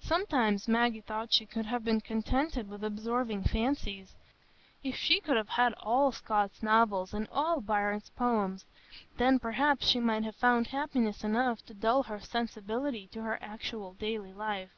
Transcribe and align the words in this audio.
Sometimes 0.00 0.66
Maggie 0.66 1.02
thought 1.02 1.32
she 1.32 1.46
could 1.46 1.66
have 1.66 1.84
been 1.84 2.00
contented 2.00 2.68
with 2.68 2.82
absorbing 2.82 3.44
fancies; 3.44 4.16
if 4.82 4.96
she 4.96 5.20
could 5.20 5.36
have 5.36 5.50
had 5.50 5.72
all 5.74 6.10
Scott's 6.10 6.64
novels 6.64 7.14
and 7.14 7.28
all 7.30 7.60
Byron's 7.60 8.10
poems!—then, 8.16 9.38
perhaps, 9.38 9.86
she 9.86 10.00
might 10.00 10.24
have 10.24 10.34
found 10.34 10.66
happiness 10.66 11.22
enough 11.22 11.64
to 11.66 11.74
dull 11.74 12.02
her 12.02 12.18
sensibility 12.18 13.06
to 13.12 13.22
her 13.22 13.38
actual 13.40 13.92
daily 13.92 14.32
life. 14.32 14.72